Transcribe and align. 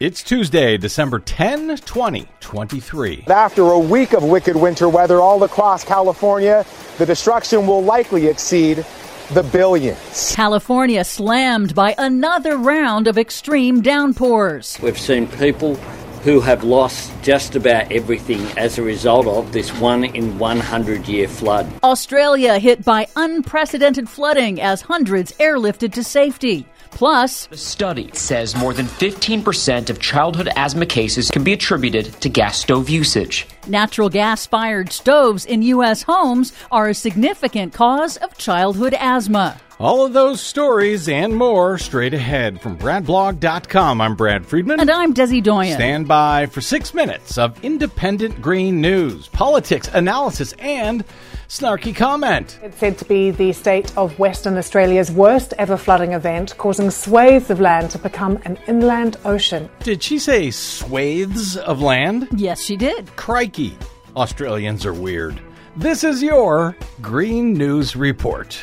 It's 0.00 0.22
Tuesday, 0.22 0.76
December 0.76 1.18
10, 1.18 1.70
2023. 1.78 3.24
After 3.26 3.62
a 3.62 3.78
week 3.80 4.12
of 4.12 4.22
wicked 4.22 4.54
winter 4.54 4.88
weather 4.88 5.20
all 5.20 5.42
across 5.42 5.82
California, 5.82 6.64
the 6.98 7.06
destruction 7.06 7.66
will 7.66 7.82
likely 7.82 8.28
exceed 8.28 8.86
the 9.32 9.42
billions. 9.42 10.36
California 10.36 11.02
slammed 11.02 11.74
by 11.74 11.96
another 11.98 12.56
round 12.56 13.08
of 13.08 13.18
extreme 13.18 13.80
downpours. 13.82 14.78
We've 14.80 14.96
seen 14.96 15.26
people 15.26 15.74
who 16.22 16.38
have 16.42 16.62
lost 16.62 17.10
just 17.20 17.56
about 17.56 17.90
everything 17.90 18.46
as 18.56 18.78
a 18.78 18.82
result 18.84 19.26
of 19.26 19.52
this 19.52 19.72
one 19.80 20.04
in 20.04 20.38
100 20.38 21.08
year 21.08 21.26
flood. 21.26 21.68
Australia 21.82 22.60
hit 22.60 22.84
by 22.84 23.08
unprecedented 23.16 24.08
flooding 24.08 24.60
as 24.60 24.80
hundreds 24.80 25.32
airlifted 25.40 25.92
to 25.94 26.04
safety. 26.04 26.68
Plus, 26.90 27.46
the 27.46 27.56
study 27.56 28.10
says 28.12 28.56
more 28.56 28.72
than 28.74 28.86
15% 28.86 29.90
of 29.90 30.00
childhood 30.00 30.48
asthma 30.56 30.86
cases 30.86 31.30
can 31.30 31.44
be 31.44 31.52
attributed 31.52 32.06
to 32.20 32.28
gas 32.28 32.58
stove 32.58 32.88
usage. 32.88 33.46
Natural 33.66 34.08
gas 34.08 34.46
fired 34.46 34.92
stoves 34.92 35.44
in 35.44 35.62
U.S. 35.62 36.02
homes 36.02 36.52
are 36.70 36.88
a 36.88 36.94
significant 36.94 37.72
cause 37.72 38.16
of 38.16 38.36
childhood 38.36 38.94
asthma. 38.94 39.60
All 39.80 40.04
of 40.04 40.12
those 40.12 40.40
stories 40.40 41.08
and 41.08 41.36
more 41.36 41.78
straight 41.78 42.12
ahead 42.12 42.60
from 42.60 42.76
BradBlog.com. 42.78 44.00
I'm 44.00 44.16
Brad 44.16 44.44
Friedman. 44.44 44.80
And 44.80 44.90
I'm 44.90 45.14
Desi 45.14 45.40
Doyen. 45.40 45.76
Stand 45.76 46.08
by 46.08 46.46
for 46.46 46.60
six 46.60 46.92
minutes 46.92 47.38
of 47.38 47.62
independent 47.64 48.42
green 48.42 48.80
news, 48.80 49.28
politics, 49.28 49.88
analysis, 49.94 50.52
and 50.58 51.04
snarky 51.48 51.96
comment. 51.96 52.58
It's 52.62 52.78
said 52.78 52.98
to 52.98 53.04
be 53.06 53.30
the 53.30 53.52
state 53.52 53.96
of 53.96 54.18
Western 54.18 54.56
Australia's 54.56 55.10
worst 55.10 55.54
ever 55.58 55.76
flooding 55.76 56.12
event, 56.12 56.54
causing 56.58 56.90
swathes 56.90 57.50
of 57.50 57.60
land 57.60 57.90
to 57.92 57.98
become 57.98 58.38
an 58.44 58.58
inland 58.66 59.16
ocean. 59.24 59.68
Did 59.80 60.02
she 60.02 60.18
say 60.18 60.50
swathes 60.50 61.56
of 61.56 61.80
land? 61.80 62.28
Yes, 62.36 62.62
she 62.62 62.76
did. 62.76 63.14
Crikey. 63.16 63.76
Australians 64.14 64.84
are 64.84 64.94
weird. 64.94 65.40
This 65.76 66.04
is 66.04 66.22
your 66.22 66.76
Green 67.00 67.54
News 67.54 67.96
Report. 67.96 68.58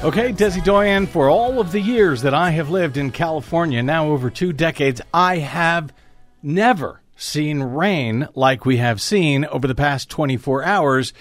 Okay, 0.00 0.32
Desi 0.32 0.62
Doyen, 0.62 1.08
for 1.08 1.28
all 1.28 1.60
of 1.60 1.72
the 1.72 1.80
years 1.80 2.22
that 2.22 2.32
I 2.32 2.50
have 2.50 2.70
lived 2.70 2.96
in 2.96 3.10
California, 3.10 3.82
now 3.82 4.10
over 4.10 4.30
two 4.30 4.52
decades, 4.52 5.00
I 5.12 5.38
have 5.38 5.92
never 6.40 7.02
seen 7.16 7.60
rain 7.60 8.28
like 8.36 8.64
we 8.64 8.76
have 8.76 9.00
seen 9.00 9.44
over 9.46 9.66
the 9.66 9.74
past 9.74 10.08
24 10.08 10.62
hours 10.62 11.12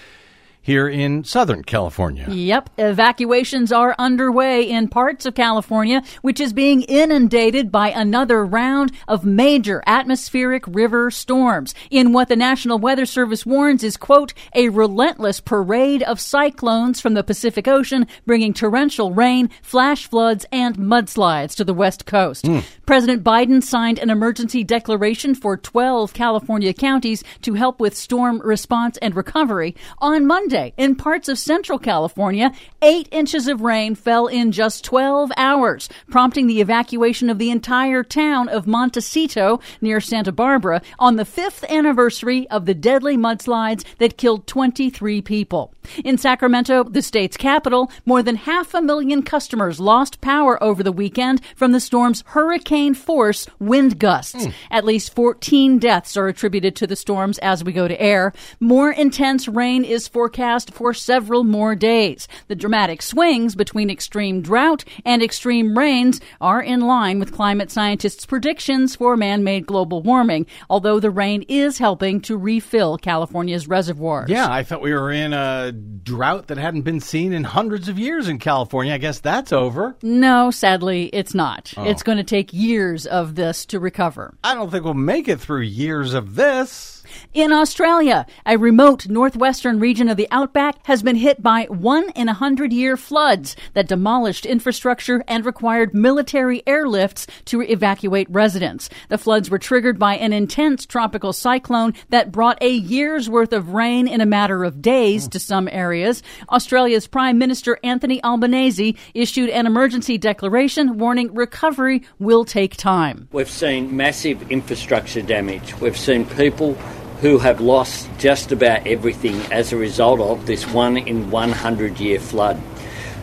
here 0.68 0.90
in 0.90 1.23
Southern 1.23 1.64
California. 1.64 2.30
Yep. 2.30 2.72
Evacuations 2.78 3.72
are 3.72 3.96
underway 3.98 4.70
in 4.70 4.90
parts 4.90 5.26
of 5.26 5.34
California, 5.34 6.04
which 6.22 6.42
is 6.42 6.52
being 6.52 6.82
inundated 6.82 7.72
by 7.72 7.90
another 7.90 8.46
round 8.46 8.92
of 9.08 9.24
major 9.24 9.82
atmospheric 9.88 10.68
river 10.68 11.09
storms 11.09 11.74
in 11.90 12.12
what 12.12 12.28
the 12.28 12.36
National 12.36 12.80
Weather 12.80 13.06
Service 13.06 13.46
warns 13.46 13.82
is, 13.82 13.96
quote, 13.96 14.34
a 14.56 14.68
relentless 14.68 15.40
parade 15.40 16.04
of 16.04 16.20
cyclones 16.20 17.00
from 17.00 17.14
the 17.14 17.24
Pacific 17.24 17.66
Ocean, 17.66 18.06
bringing 18.26 18.54
torrential 18.54 19.14
rain, 19.14 19.50
flash 19.62 20.06
floods, 20.06 20.46
and 20.52 20.76
mudslides 20.76 21.56
to 21.56 21.64
the 21.64 21.74
West 21.74 22.06
Coast. 22.06 22.44
Mm. 22.44 22.66
President 22.86 23.24
Biden 23.24 23.64
signed 23.64 24.00
an 24.00 24.09
emergency 24.09 24.66
declaration 24.66 25.34
for 25.34 25.56
12 25.56 26.14
California 26.14 26.74
counties 26.74 27.24
to 27.42 27.54
help 27.54 27.80
with 27.80 27.96
storm 27.96 28.42
response 28.42 28.98
and 28.98 29.16
recovery. 29.16 29.74
On 30.00 30.28
Monday, 30.28 30.56
in 30.77 30.95
parts 30.95 31.30
of 31.30 31.38
central 31.38 31.77
California, 31.77 32.52
eight 32.81 33.08
inches 33.11 33.47
of 33.47 33.61
rain 33.61 33.95
fell 33.95 34.27
in 34.27 34.52
just 34.52 34.83
12 34.83 35.31
hours, 35.38 35.89
prompting 36.09 36.47
the 36.47 36.61
evacuation 36.61 37.30
of 37.30 37.38
the 37.38 37.52
entire 37.52 38.03
town 38.03 38.50
of 38.50 38.66
Montecito 38.66 39.59
near 39.81 40.01
Santa 40.01 40.31
Barbara 40.31 40.81
on 41.00 41.16
the 41.16 41.25
fifth 41.25 41.63
anniversary 41.69 42.50
of 42.50 42.66
the 42.66 42.73
deadly 42.73 43.17
mudslides 43.17 43.85
that 44.00 44.17
killed 44.17 44.47
23 44.47 45.22
people. 45.22 45.73
In 46.03 46.17
Sacramento, 46.17 46.84
the 46.84 47.01
state's 47.01 47.38
capital, 47.38 47.91
more 48.06 48.22
than 48.23 48.35
half 48.35 48.73
a 48.73 48.81
million 48.81 49.23
customers 49.23 49.79
lost 49.79 50.19
power 50.19 50.62
over 50.62 50.84
the 50.84 50.91
weekend 50.91 51.41
from 51.56 51.72
the 51.72 51.79
storm's 51.79 52.23
hurricane 52.28 52.94
force 52.94 53.47
wind 53.59 54.00
gusts. 54.00 54.47
Mm. 54.47 54.53
At 54.72 54.85
least 54.85 55.16
14 55.16 55.79
deaths 55.79 56.17
are 56.17 56.28
attributed 56.28 56.75
to 56.78 56.88
the 56.88 56.96
storms 56.96 57.38
as 57.40 57.63
we 57.63 57.72
go 57.72 57.88
to 57.88 58.01
air. 58.01 58.34
More 58.59 58.91
intense 58.91 59.47
rain 59.47 59.85
is 59.85 60.07
forecast 60.07 60.47
forecast 60.47 60.74
for 60.74 60.94
several 60.94 61.44
more 61.44 61.75
days. 61.75 62.28
The 62.47 62.56
dramatic 62.56 63.02
swings 63.02 63.53
between 63.56 63.90
extreme 63.90 64.41
drought 64.41 64.85
and 65.03 65.22
extreme 65.22 65.78
rains 65.78 66.22
are 66.40 66.62
in 66.62 66.81
line 66.81 67.19
with 67.19 67.34
climate 67.34 67.69
scientists' 67.69 68.25
predictions 68.25 68.96
for 68.96 69.18
man 69.18 69.44
made 69.44 69.66
global 69.66 70.02
warming, 70.02 70.46
although 70.69 71.02
the 71.02 71.09
rain 71.09 71.44
is 71.50 71.78
helping 71.78 72.22
to 72.22 72.38
refill 72.38 72.97
California's 72.97 73.68
reservoirs. 73.68 74.30
Yeah, 74.30 74.50
I 74.50 74.63
thought 74.63 74.81
we 74.81 74.94
were 74.94 75.12
in 75.12 75.34
a 75.34 75.74
drought 75.74 76.47
that 76.47 76.58
hadn't 76.58 76.84
been 76.84 77.02
seen 77.02 77.34
in 77.34 77.44
hundreds 77.44 77.90
of 77.90 78.00
years 78.00 78.29
in 78.29 78.40
California. 78.40 78.94
I 78.94 79.00
guess 79.00 79.19
that's 79.19 79.52
over. 79.52 79.97
No, 80.02 80.50
sadly, 80.52 81.09
it's 81.12 81.34
not. 81.34 81.74
Oh. 81.75 81.84
It's 81.84 82.03
going 82.03 82.19
to 82.19 82.24
take 82.24 82.53
years 82.53 83.06
of 83.06 83.35
this 83.35 83.66
to 83.68 83.79
recover. 83.79 84.34
I 84.46 84.53
don't 84.53 84.72
think 84.72 84.85
we'll 84.85 84.94
make 84.94 85.28
it 85.28 85.41
through 85.41 85.64
years 85.64 86.14
of 86.14 86.35
this. 86.35 86.97
In 87.33 87.53
Australia, 87.53 88.25
a 88.45 88.57
remote 88.57 89.07
northwestern 89.07 89.79
region 89.79 90.09
of 90.09 90.17
the 90.17 90.28
outback 90.31 90.85
has 90.85 91.03
been 91.03 91.16
hit 91.16 91.41
by 91.41 91.66
one 91.66 92.09
in 92.11 92.29
a 92.29 92.33
hundred 92.33 92.73
year 92.73 92.97
floods 92.97 93.55
that 93.73 93.88
demolished 93.88 94.45
infrastructure 94.45 95.23
and 95.28 95.45
required 95.45 95.94
military 95.94 96.61
airlifts 96.61 97.28
to 97.45 97.61
evacuate 97.61 98.29
residents. 98.29 98.89
The 99.09 99.17
floods 99.17 99.50
were 99.50 99.59
triggered 99.59 100.00
by 100.00 100.17
an 100.17 100.33
intense 100.33 100.85
tropical 100.85 101.33
cyclone 101.33 101.94
that 102.09 102.31
brought 102.31 102.61
a 102.61 102.72
year's 102.72 103.29
worth 103.29 103.53
of 103.53 103.69
rain 103.69 104.07
in 104.07 104.22
a 104.22 104.25
matter 104.25 104.63
of 104.63 104.81
days 104.81 105.28
to 105.29 105.39
some 105.39 105.67
areas. 105.72 106.23
Australia's 106.49 107.07
Prime 107.07 107.38
Minister 107.38 107.78
Anthony 107.84 108.23
Albanese 108.23 108.95
issued 109.13 109.49
an 109.49 109.66
emergency 109.66 110.17
declaration 110.17 110.97
warning 110.97 111.34
recovery 111.34 112.03
will 112.19 112.45
take 112.45 112.75
time. 112.78 113.28
We've 113.31 113.49
seen 113.49 113.95
massive 113.95 114.51
infrastructure 114.51 115.22
damage. 115.22 115.75
We've 115.79 115.97
seen 115.97 116.25
people 116.25 116.78
who 117.22 117.38
have 117.39 117.59
lost 117.59 118.09
just 118.19 118.51
about 118.51 118.85
everything 118.85 119.35
as 119.51 119.73
a 119.73 119.78
result 119.78 120.19
of 120.19 120.45
this 120.45 120.67
one 120.67 120.97
in 120.97 121.31
100 121.31 122.00
year 122.00 122.19
flood 122.19 122.61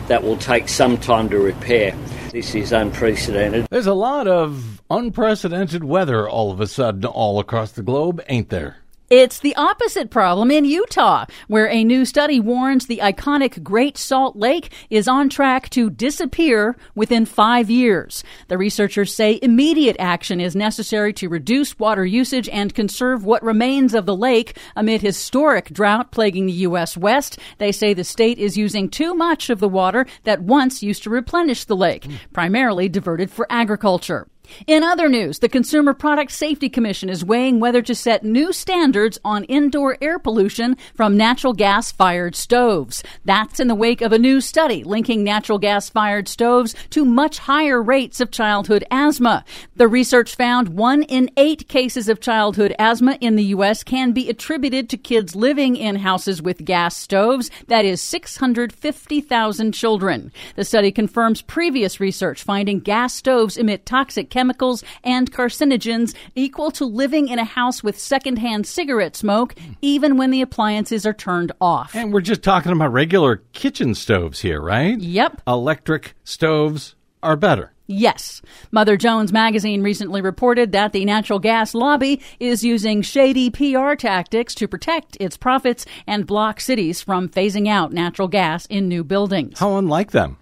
that 0.07 0.23
will 0.23 0.37
take 0.37 0.69
some 0.69 0.97
time 0.97 1.29
to 1.29 1.39
repair. 1.39 1.95
This 2.31 2.53
is 2.55 2.71
unprecedented. 2.71 3.67
There's 3.69 3.87
a 3.87 3.93
lot 3.93 4.27
of 4.27 4.81
unprecedented 4.89 5.83
weather 5.83 6.29
all 6.29 6.51
of 6.51 6.61
a 6.61 6.67
sudden 6.67 7.05
all 7.05 7.39
across 7.39 7.71
the 7.71 7.81
globe, 7.81 8.21
ain't 8.27 8.49
there? 8.49 8.77
It's 9.17 9.39
the 9.39 9.55
opposite 9.55 10.09
problem 10.09 10.51
in 10.51 10.65
Utah, 10.65 11.23
where 11.47 11.69
a 11.69 11.85
new 11.85 12.03
study 12.03 12.41
warns 12.41 12.87
the 12.87 12.97
iconic 12.97 13.63
Great 13.63 13.97
Salt 13.97 14.35
Lake 14.35 14.73
is 14.89 15.07
on 15.07 15.29
track 15.29 15.69
to 15.69 15.89
disappear 15.89 16.75
within 16.95 17.25
five 17.25 17.69
years. 17.69 18.25
The 18.49 18.57
researchers 18.57 19.15
say 19.15 19.39
immediate 19.41 19.95
action 19.99 20.41
is 20.41 20.53
necessary 20.53 21.13
to 21.13 21.29
reduce 21.29 21.79
water 21.79 22.05
usage 22.05 22.49
and 22.49 22.75
conserve 22.75 23.23
what 23.23 23.41
remains 23.41 23.93
of 23.93 24.05
the 24.05 24.17
lake 24.17 24.57
amid 24.75 25.01
historic 25.01 25.69
drought 25.69 26.11
plaguing 26.11 26.47
the 26.47 26.65
U.S. 26.67 26.97
West. 26.97 27.39
They 27.57 27.71
say 27.71 27.93
the 27.93 28.03
state 28.03 28.37
is 28.37 28.57
using 28.57 28.89
too 28.89 29.13
much 29.13 29.49
of 29.49 29.61
the 29.61 29.69
water 29.69 30.05
that 30.25 30.41
once 30.43 30.83
used 30.83 31.03
to 31.03 31.09
replenish 31.09 31.63
the 31.63 31.77
lake, 31.77 32.05
primarily 32.33 32.89
diverted 32.89 33.31
for 33.31 33.47
agriculture. 33.49 34.27
In 34.67 34.83
other 34.83 35.09
news, 35.09 35.39
the 35.39 35.49
Consumer 35.49 35.93
Product 35.93 36.31
Safety 36.31 36.69
Commission 36.69 37.09
is 37.09 37.25
weighing 37.25 37.59
whether 37.59 37.81
to 37.81 37.95
set 37.95 38.23
new 38.23 38.51
standards 38.53 39.19
on 39.23 39.43
indoor 39.45 39.97
air 40.01 40.19
pollution 40.19 40.77
from 40.95 41.17
natural 41.17 41.53
gas 41.53 41.91
fired 41.91 42.35
stoves. 42.35 43.03
That's 43.23 43.59
in 43.59 43.67
the 43.67 43.75
wake 43.75 44.01
of 44.01 44.11
a 44.11 44.19
new 44.19 44.41
study 44.41 44.83
linking 44.83 45.23
natural 45.23 45.59
gas 45.59 45.89
fired 45.89 46.27
stoves 46.27 46.75
to 46.91 47.05
much 47.05 47.39
higher 47.39 47.81
rates 47.81 48.19
of 48.19 48.31
childhood 48.31 48.83
asthma. 48.91 49.43
The 49.75 49.87
research 49.87 50.35
found 50.35 50.69
one 50.69 51.03
in 51.03 51.29
eight 51.37 51.67
cases 51.67 52.09
of 52.09 52.19
childhood 52.19 52.75
asthma 52.79 53.17
in 53.21 53.35
the 53.35 53.43
U.S. 53.45 53.83
can 53.83 54.11
be 54.11 54.29
attributed 54.29 54.89
to 54.89 54.97
kids 54.97 55.35
living 55.35 55.75
in 55.75 55.97
houses 55.97 56.41
with 56.41 56.65
gas 56.65 56.95
stoves. 56.95 57.49
That 57.67 57.85
is 57.85 58.01
650,000 58.01 59.71
children. 59.71 60.31
The 60.55 60.65
study 60.65 60.91
confirms 60.91 61.41
previous 61.41 61.99
research 61.99 62.43
finding 62.43 62.79
gas 62.79 63.13
stoves 63.13 63.57
emit 63.57 63.85
toxic 63.85 64.29
chemicals 64.35 64.83
and 65.01 65.31
carcinogens 65.31 66.13
equal 66.35 66.69
to 66.69 66.83
living 66.83 67.29
in 67.29 67.39
a 67.39 67.45
house 67.45 67.81
with 67.81 67.97
secondhand 67.97 68.67
cigarette 68.67 69.15
smoke, 69.15 69.55
even 69.81 70.17
when 70.17 70.29
the 70.29 70.41
appliances 70.41 71.05
are 71.05 71.13
turned 71.13 71.53
off. 71.61 71.95
And 71.95 72.11
we're 72.11 72.19
just 72.19 72.43
talking 72.43 72.73
about 72.73 72.91
regular 72.91 73.37
kitchen 73.53 73.95
stoves 73.95 74.41
here, 74.41 74.59
right? 74.59 74.99
Yep. 74.99 75.41
Electric 75.47 76.15
stoves 76.25 76.95
are 77.23 77.37
better. 77.37 77.71
Yes. 77.87 78.41
Mother 78.71 78.97
Jones 78.97 79.31
magazine 79.31 79.81
recently 79.81 80.21
reported 80.21 80.73
that 80.73 80.91
the 80.91 81.05
natural 81.05 81.39
gas 81.39 81.73
lobby 81.73 82.21
is 82.37 82.61
using 82.61 83.03
shady 83.03 83.49
PR 83.49 83.93
tactics 83.93 84.53
to 84.55 84.67
protect 84.67 85.15
its 85.21 85.37
profits 85.37 85.85
and 86.07 86.27
block 86.27 86.59
cities 86.59 87.01
from 87.01 87.29
phasing 87.29 87.69
out 87.69 87.93
natural 87.93 88.27
gas 88.27 88.65
in 88.65 88.89
new 88.89 89.05
buildings. 89.05 89.59
How 89.59 89.77
unlike 89.77 90.11
them. 90.11 90.37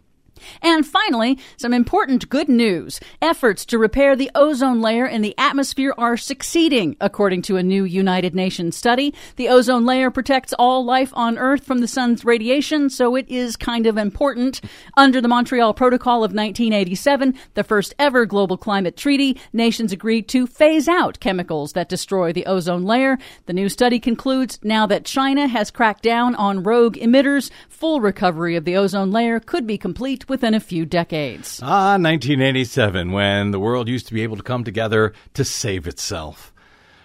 And 0.61 0.85
finally, 0.85 1.39
some 1.57 1.73
important 1.73 2.29
good 2.29 2.49
news. 2.49 2.99
Efforts 3.21 3.65
to 3.65 3.77
repair 3.77 4.15
the 4.15 4.31
ozone 4.35 4.81
layer 4.81 5.05
in 5.05 5.21
the 5.21 5.35
atmosphere 5.37 5.93
are 5.97 6.17
succeeding, 6.17 6.95
according 6.99 7.41
to 7.43 7.57
a 7.57 7.63
new 7.63 7.83
United 7.83 8.35
Nations 8.35 8.75
study. 8.75 9.13
The 9.35 9.49
ozone 9.49 9.85
layer 9.85 10.11
protects 10.11 10.53
all 10.53 10.83
life 10.85 11.11
on 11.13 11.37
Earth 11.37 11.63
from 11.63 11.79
the 11.79 11.87
sun's 11.87 12.25
radiation, 12.25 12.89
so 12.89 13.15
it 13.15 13.27
is 13.29 13.55
kind 13.55 13.85
of 13.85 13.97
important. 13.97 14.61
Under 14.97 15.21
the 15.21 15.27
Montreal 15.27 15.73
Protocol 15.73 16.17
of 16.17 16.33
1987, 16.33 17.33
the 17.53 17.63
first 17.63 17.93
ever 17.99 18.25
global 18.25 18.57
climate 18.57 18.97
treaty, 18.97 19.39
nations 19.51 19.91
agreed 19.91 20.27
to 20.29 20.47
phase 20.47 20.87
out 20.87 21.19
chemicals 21.19 21.73
that 21.73 21.89
destroy 21.89 22.33
the 22.33 22.45
ozone 22.45 22.83
layer. 22.83 23.17
The 23.45 23.53
new 23.53 23.69
study 23.69 23.99
concludes 23.99 24.59
now 24.63 24.85
that 24.87 25.05
China 25.05 25.47
has 25.47 25.71
cracked 25.71 26.03
down 26.03 26.35
on 26.35 26.63
rogue 26.63 26.95
emitters, 26.97 27.49
full 27.69 28.01
recovery 28.01 28.55
of 28.55 28.65
the 28.65 28.75
ozone 28.75 29.11
layer 29.11 29.39
could 29.39 29.67
be 29.67 29.77
complete 29.77 30.27
within 30.33 30.55
a 30.55 30.59
few 30.59 30.83
decades. 30.83 31.59
Ah, 31.61 31.91
1987, 31.99 33.11
when 33.11 33.51
the 33.51 33.59
world 33.59 33.87
used 33.87 34.07
to 34.07 34.15
be 34.15 34.23
able 34.23 34.35
to 34.35 34.41
come 34.41 34.63
together 34.63 35.13
to 35.35 35.45
save 35.45 35.85
itself. 35.87 36.51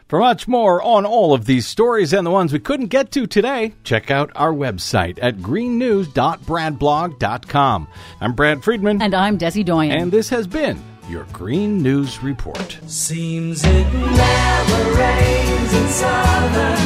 For 0.07 0.19
much 0.19 0.49
more 0.49 0.83
on 0.83 1.05
all 1.05 1.35
of 1.35 1.45
these 1.45 1.67
stories 1.67 2.15
and 2.15 2.27
the 2.27 2.31
ones 2.31 2.55
we 2.55 2.59
couldn't 2.59 2.87
get 2.87 3.11
to 3.13 3.27
today, 3.27 3.75
check 3.85 4.11
out 4.11 4.31
our 4.35 4.55
website 4.55 5.19
at 5.21 5.37
greennews.bradblog.com. 5.37 7.89
I'm 8.23 8.33
Brad 8.33 8.65
Friedman. 8.65 9.03
And 9.03 9.15
I'm 9.15 9.37
Desi 9.37 9.63
Doyen. 9.63 9.93
And 9.93 10.11
this 10.11 10.31
has 10.31 10.47
been 10.47 10.83
your 11.11 11.25
Green 11.35 11.83
News 11.83 12.23
Report. 12.23 12.79
Seems 12.87 13.63
it 13.63 13.93
never 13.93 14.95
rains 14.99 15.75
in 15.75 15.89
Southern 15.89 16.79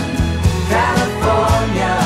California. 0.69 2.02